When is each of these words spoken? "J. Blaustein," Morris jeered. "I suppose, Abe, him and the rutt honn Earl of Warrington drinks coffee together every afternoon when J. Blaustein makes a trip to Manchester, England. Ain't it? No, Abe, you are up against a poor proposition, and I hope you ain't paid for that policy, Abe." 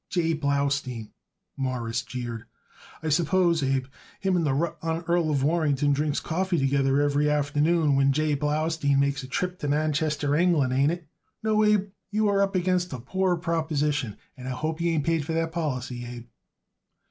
"J. 0.09 0.33
Blaustein," 0.33 1.11
Morris 1.55 2.01
jeered. 2.01 2.45
"I 3.03 3.09
suppose, 3.09 3.61
Abe, 3.61 3.85
him 4.19 4.35
and 4.35 4.43
the 4.47 4.55
rutt 4.55 4.77
honn 4.81 5.03
Earl 5.07 5.29
of 5.29 5.43
Warrington 5.43 5.93
drinks 5.93 6.19
coffee 6.19 6.57
together 6.57 6.99
every 6.99 7.29
afternoon 7.29 7.95
when 7.95 8.11
J. 8.11 8.33
Blaustein 8.35 8.97
makes 8.97 9.21
a 9.21 9.27
trip 9.27 9.59
to 9.59 9.67
Manchester, 9.67 10.33
England. 10.33 10.73
Ain't 10.73 10.91
it? 10.91 11.07
No, 11.43 11.63
Abe, 11.63 11.91
you 12.09 12.27
are 12.29 12.41
up 12.41 12.55
against 12.55 12.91
a 12.93 12.99
poor 12.99 13.35
proposition, 13.37 14.17
and 14.35 14.47
I 14.47 14.53
hope 14.53 14.81
you 14.81 14.89
ain't 14.91 15.05
paid 15.05 15.23
for 15.23 15.33
that 15.33 15.51
policy, 15.51 16.03
Abe." 16.03 16.25